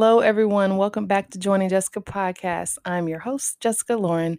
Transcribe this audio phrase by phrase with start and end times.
[0.00, 0.78] Hello, everyone.
[0.78, 2.78] Welcome back to Joining Jessica podcast.
[2.86, 4.38] I'm your host, Jessica Lauren,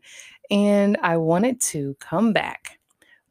[0.49, 2.79] and I wanted to come back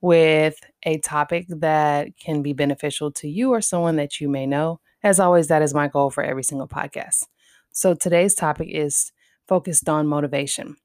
[0.00, 4.78] with a topic that can be beneficial to you or someone that you may know.
[5.02, 7.24] As always, that is my goal for every single podcast.
[7.72, 9.10] So today's topic is
[9.48, 10.76] focused on motivation.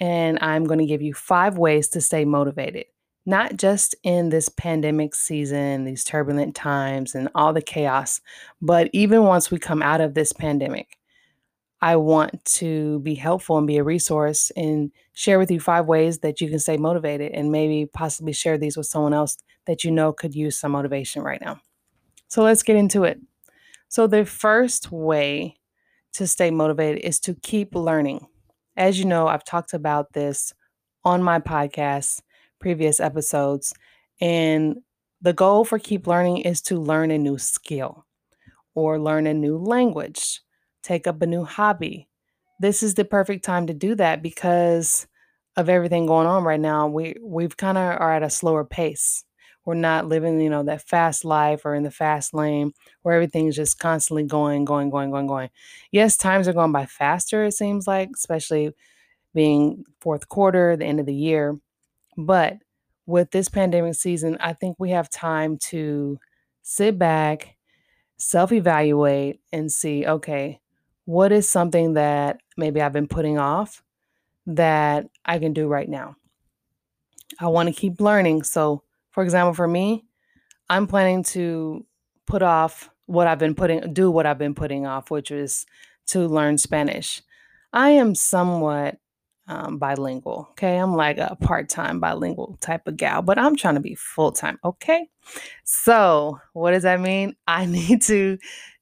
[0.00, 2.86] And I'm going to give you five ways to stay motivated
[3.26, 8.20] not just in this pandemic season, these turbulent times, and all the chaos,
[8.60, 10.98] but even once we come out of this pandemic.
[11.80, 16.20] I want to be helpful and be a resource and share with you five ways
[16.20, 19.90] that you can stay motivated and maybe possibly share these with someone else that you
[19.90, 21.60] know could use some motivation right now.
[22.28, 23.20] So let's get into it.
[23.88, 25.58] So, the first way
[26.14, 28.26] to stay motivated is to keep learning.
[28.76, 30.54] As you know, I've talked about this
[31.04, 32.22] on my podcast
[32.64, 33.74] previous episodes.
[34.22, 34.78] And
[35.20, 38.06] the goal for Keep Learning is to learn a new skill
[38.74, 40.40] or learn a new language,
[40.82, 42.08] take up a new hobby.
[42.58, 45.06] This is the perfect time to do that because
[45.58, 46.88] of everything going on right now.
[46.88, 49.26] We we've kind of are at a slower pace.
[49.66, 53.56] We're not living, you know, that fast life or in the fast lane where everything's
[53.56, 55.50] just constantly going, going, going, going, going.
[55.92, 58.72] Yes, times are going by faster, it seems like, especially
[59.34, 61.58] being fourth quarter, the end of the year.
[62.16, 62.58] But
[63.06, 66.18] with this pandemic season, I think we have time to
[66.62, 67.56] sit back,
[68.16, 70.60] self evaluate, and see okay,
[71.04, 73.82] what is something that maybe I've been putting off
[74.46, 76.16] that I can do right now?
[77.40, 78.44] I want to keep learning.
[78.44, 80.04] So, for example, for me,
[80.68, 81.84] I'm planning to
[82.26, 85.66] put off what I've been putting, do what I've been putting off, which is
[86.06, 87.22] to learn Spanish.
[87.72, 88.98] I am somewhat
[89.46, 90.48] um, bilingual.
[90.52, 90.76] Okay.
[90.76, 94.32] I'm like a part time bilingual type of gal, but I'm trying to be full
[94.32, 94.58] time.
[94.64, 95.08] Okay.
[95.64, 97.36] So, what does that mean?
[97.46, 98.38] I need to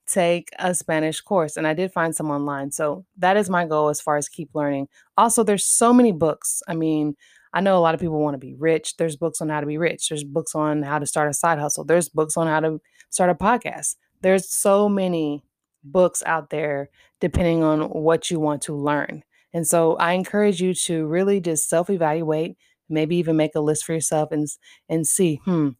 [0.06, 2.70] take a Spanish course, and I did find some online.
[2.70, 4.88] So, that is my goal as far as keep learning.
[5.16, 6.62] Also, there's so many books.
[6.68, 7.16] I mean,
[7.52, 8.96] I know a lot of people want to be rich.
[8.96, 10.08] There's books on how to be rich.
[10.08, 11.84] There's books on how to start a side hustle.
[11.84, 13.96] There's books on how to start a podcast.
[14.22, 15.44] There's so many
[15.84, 16.88] books out there
[17.20, 19.22] depending on what you want to learn.
[19.54, 22.56] And so I encourage you to really just self-evaluate,
[22.88, 24.48] maybe even make a list for yourself and
[24.88, 25.70] and see, hmm,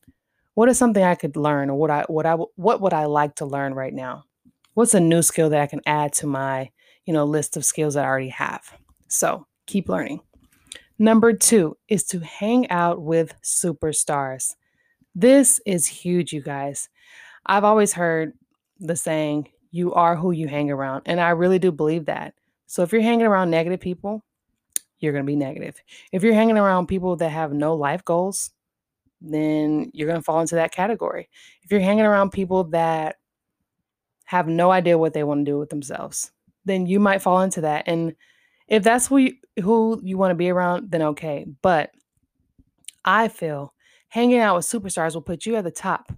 [0.55, 3.37] what is something I could learn or what I what I what would I like
[3.37, 4.25] to learn right now?
[4.75, 6.71] What's a new skill that I can add to my,
[7.05, 8.63] you know, list of skills that I already have?
[9.09, 10.21] So, keep learning.
[10.99, 14.55] Number 2 is to hang out with superstars.
[15.15, 16.89] This is huge, you guys.
[17.45, 18.33] I've always heard
[18.79, 21.03] the saying, you are who you hang around.
[21.07, 22.35] And I really do believe that.
[22.73, 24.25] So if you're hanging around negative people,
[24.99, 25.77] you're going to be negative.
[26.11, 28.51] If you're hanging around people that have no life goals,
[29.21, 31.29] then you're going to fall into that category.
[31.63, 33.17] If you're hanging around people that
[34.25, 36.33] have no idea what they want to do with themselves,
[36.65, 37.85] then you might fall into that.
[37.87, 38.15] And
[38.69, 41.45] if that's who you, who you want to be around, then okay.
[41.61, 41.91] But
[43.05, 43.75] I feel
[44.09, 46.11] hanging out with superstars will put you at the top.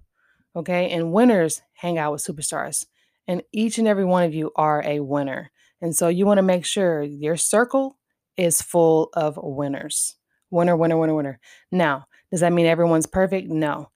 [0.55, 0.89] Okay.
[0.91, 2.85] And winners hang out with superstars.
[3.27, 5.51] And each and every one of you are a winner.
[5.85, 7.99] And so you want to make sure your circle
[8.37, 10.15] is full of winners.
[10.49, 11.39] Winner, winner, winner, winner.
[11.71, 13.49] Now, does that mean everyone's perfect?
[13.49, 13.91] No.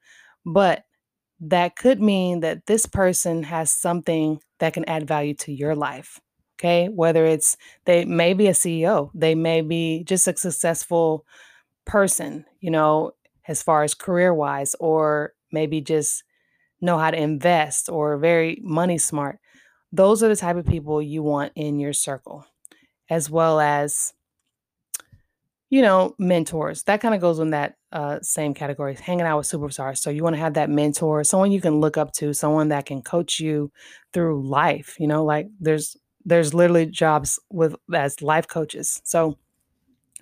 [0.46, 0.84] But
[1.40, 6.20] that could mean that this person has something that can add value to your life.
[6.60, 6.90] Okay.
[6.90, 11.26] Whether it's they may be a CEO, they may be just a successful
[11.86, 13.14] person, you know,
[13.48, 16.24] as far as career wise, or maybe just
[16.82, 19.40] know how to invest or very money smart.
[19.92, 22.46] Those are the type of people you want in your circle,
[23.10, 24.14] as well as,
[25.70, 26.84] you know, mentors.
[26.84, 29.98] That kind of goes in that uh, same category, hanging out with superstars.
[29.98, 32.86] So you want to have that mentor, someone you can look up to, someone that
[32.86, 33.72] can coach you
[34.14, 34.96] through life.
[35.00, 39.02] You know, like there's there's literally jobs with as life coaches.
[39.06, 39.38] So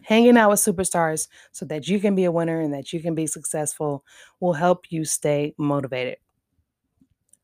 [0.03, 3.15] hanging out with superstars so that you can be a winner and that you can
[3.15, 4.05] be successful
[4.39, 6.17] will help you stay motivated.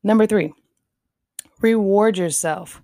[0.02, 0.52] Number three,
[1.60, 2.82] Reward yourself.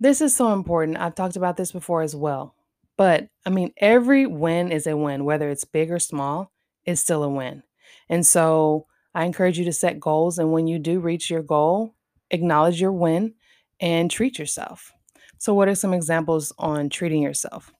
[0.00, 0.98] This is so important.
[0.98, 2.54] I've talked about this before as well.
[2.96, 6.52] But I mean, every win is a win, whether it's big or small,
[6.84, 7.62] it's still a win.
[8.08, 10.38] And so I encourage you to set goals.
[10.38, 11.94] And when you do reach your goal,
[12.30, 13.34] acknowledge your win
[13.80, 14.92] and treat yourself.
[15.38, 17.72] So, what are some examples on treating yourself?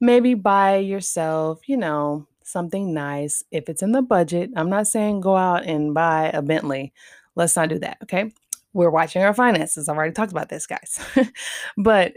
[0.00, 4.50] Maybe buy yourself, you know, something nice if it's in the budget.
[4.56, 6.92] I'm not saying go out and buy a Bentley.
[7.36, 7.98] Let's not do that.
[8.02, 8.32] Okay
[8.76, 9.88] we're watching our finances.
[9.88, 11.00] I've already talked about this, guys.
[11.78, 12.12] but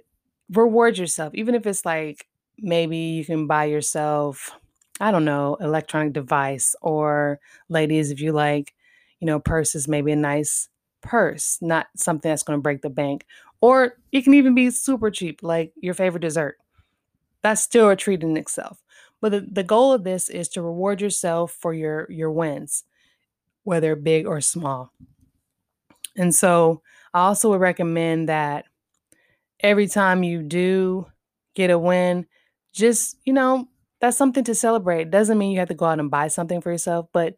[0.51, 2.27] reward yourself, even if it's like
[2.57, 4.51] maybe you can buy yourself,
[4.99, 7.39] I don't know, electronic device, or
[7.69, 8.73] ladies, if you like,
[9.21, 10.67] you know, purses, maybe a nice
[11.01, 13.25] purse, not something that's going to break the bank,
[13.61, 16.57] Or it can even be super cheap, like your favorite dessert.
[17.41, 18.83] That's still a treat in itself.
[19.21, 22.83] But the, the goal of this is to reward yourself for your your wins,
[23.63, 24.91] whether big or small.
[26.17, 26.81] And so
[27.13, 28.65] I also would recommend that
[29.59, 31.05] every time you do
[31.55, 32.25] get a win,
[32.73, 33.67] just, you know,
[33.99, 35.11] that's something to celebrate.
[35.11, 37.35] Doesn't mean you have to go out and buy something for yourself, but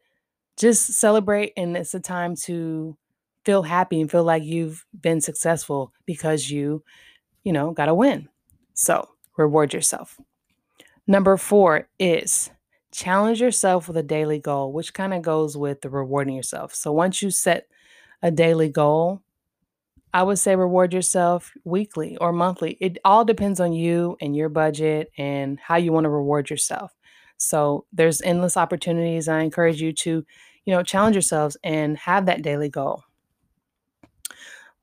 [0.57, 2.97] just celebrate and it's a time to
[3.45, 6.83] feel happy and feel like you've been successful because you,
[7.43, 8.29] you know, got a win.
[8.73, 10.19] So, reward yourself.
[11.07, 12.51] Number 4 is
[12.91, 16.75] challenge yourself with a daily goal, which kind of goes with the rewarding yourself.
[16.75, 17.67] So, once you set
[18.21, 19.21] a daily goal,
[20.13, 22.77] I would say reward yourself weekly or monthly.
[22.81, 26.91] It all depends on you and your budget and how you want to reward yourself.
[27.37, 29.27] So there's endless opportunities.
[29.27, 30.25] I encourage you to,
[30.65, 33.03] you know, challenge yourselves and have that daily goal.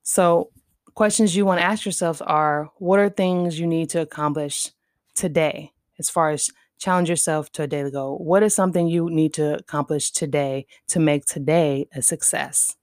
[0.01, 0.49] So
[0.95, 4.71] questions you want to ask yourselves are what are things you need to accomplish
[5.13, 6.49] today as far as
[6.79, 8.17] challenge yourself to a daily goal?
[8.17, 12.75] What is something you need to accomplish today to make today a success?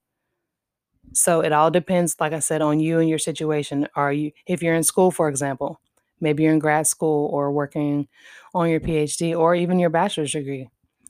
[1.13, 3.87] So it all depends, like I said, on you and your situation.
[3.95, 5.79] Are you, if you're in school, for example,
[6.19, 8.07] maybe you're in grad school or working
[8.53, 10.69] on your PhD or even your bachelor's degree,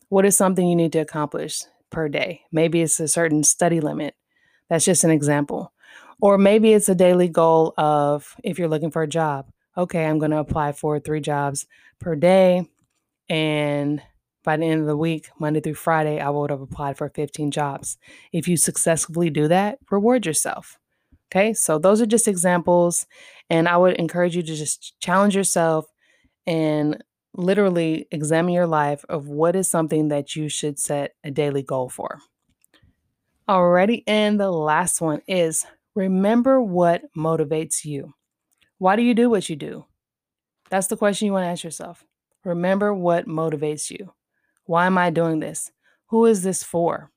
[0.10, 2.42] what is something you need to accomplish per day?
[2.52, 4.16] Maybe it's a certain study limit.
[4.70, 5.74] That's just an example.
[6.22, 10.20] Or maybe it's a daily goal of if you're looking for a job, okay, I'm
[10.20, 11.68] going to apply for three jobs
[12.00, 12.70] per day.
[13.30, 14.02] And
[14.48, 17.52] by the end of the week, Monday through Friday, I would have applied for 15
[17.52, 17.98] jobs.
[18.32, 20.80] If you successfully do that, reward yourself.
[21.30, 23.08] Okay, so those are just examples.
[23.50, 25.88] And I would encourage you to just challenge yourself
[26.46, 27.04] and
[27.34, 31.90] literally examine your life of what is something that you should set a daily goal
[31.90, 32.20] for.
[33.50, 38.14] Alrighty, and the last one is remember what motivates you.
[38.78, 39.88] Why do you do what you do?
[40.70, 42.06] That's the question you want to ask yourself.
[42.46, 44.14] Remember what motivates you.
[44.68, 45.72] Why am I doing this?
[46.08, 47.12] Who is this for?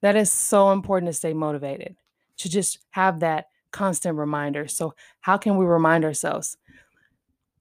[0.00, 1.96] That is so important to stay motivated,
[2.38, 4.66] to just have that constant reminder.
[4.68, 6.56] So, how can we remind ourselves?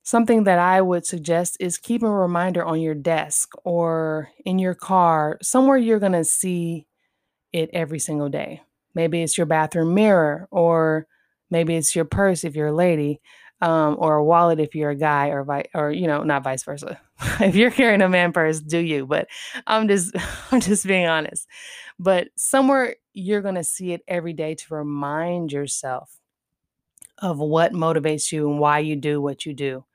[0.03, 4.74] Something that I would suggest is keep a reminder on your desk or in your
[4.74, 6.88] car, somewhere you're going to see
[7.53, 8.62] it every single day.
[8.95, 11.06] Maybe it's your bathroom mirror, or
[11.51, 13.21] maybe it's your purse if you're a lady
[13.62, 16.63] um, or a wallet if you're a guy, or vi- or you know, not vice
[16.63, 17.00] versa.
[17.40, 19.06] if you're carrying a man purse, do you?
[19.06, 19.28] But
[19.68, 20.16] I'm just
[20.52, 21.48] I'm just being honest.
[22.00, 26.18] But somewhere you're gonna see it every day to remind yourself
[27.19, 29.86] of what motivates you and why you do what you do.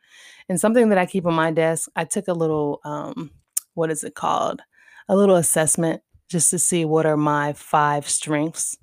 [0.48, 3.30] And something that I keep on my desk, I took a little um,
[3.74, 4.62] what is it called?
[5.08, 8.76] A little assessment just to see what are my five strengths.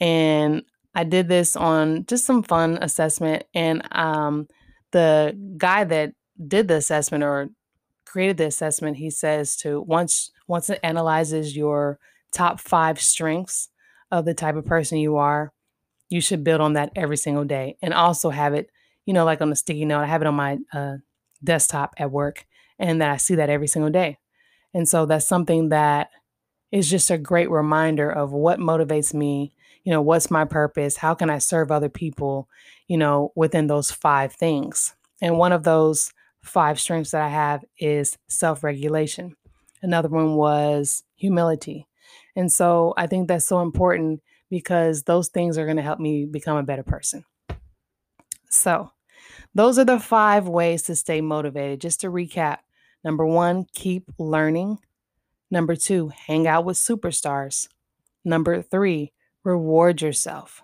[0.00, 0.62] And
[0.94, 4.48] I did this on just some fun assessment, and um,
[4.92, 6.12] the guy that
[6.46, 7.50] did the assessment or
[8.04, 11.98] created the assessment, he says to once once it analyzes your
[12.32, 13.70] top five strengths
[14.10, 15.52] of the type of person you are,
[16.08, 18.70] you should build on that every single day, and also have it,
[19.04, 20.02] you know, like on a sticky note.
[20.02, 20.96] I have it on my uh,
[21.42, 22.46] desktop at work,
[22.78, 24.18] and that I see that every single day,
[24.72, 26.10] and so that's something that
[26.70, 29.54] is just a great reminder of what motivates me
[29.84, 30.96] you know, what's my purpose?
[30.96, 32.48] How can I serve other people,
[32.88, 34.94] you know, within those five things?
[35.20, 36.12] And one of those
[36.42, 39.36] five strengths that I have is self regulation.
[39.82, 41.86] Another one was humility.
[42.34, 46.24] And so I think that's so important because those things are going to help me
[46.24, 47.24] become a better person.
[48.50, 48.90] So,
[49.54, 51.80] those are the five ways to stay motivated.
[51.80, 52.58] Just to recap
[53.04, 54.78] number one, keep learning.
[55.50, 57.68] Number two, hang out with superstars.
[58.24, 59.12] Number three,
[59.44, 60.62] Reward yourself.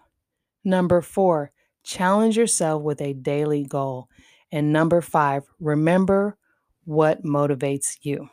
[0.65, 4.09] Number four, challenge yourself with a daily goal.
[4.51, 6.37] And number five, remember
[6.85, 8.29] what motivates you.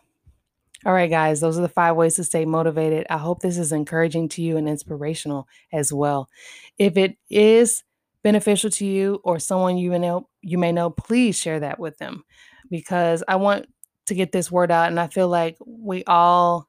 [0.85, 3.05] All right, guys, those are the five ways to stay motivated.
[3.09, 6.29] I hope this is encouraging to you and inspirational as well.
[6.77, 7.83] If it is
[8.23, 12.23] beneficial to you or someone you know you may know, please share that with them
[12.69, 13.67] because I want
[14.05, 16.67] to get this word out and I feel like we all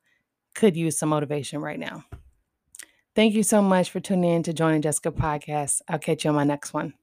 [0.54, 2.04] could use some motivation right now.
[3.18, 5.82] Thank you so much for tuning in to Joining Jessica podcast.
[5.88, 6.94] I'll catch you on my next one.